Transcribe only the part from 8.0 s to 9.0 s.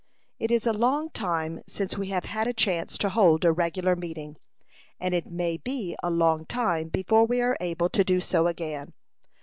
do so again.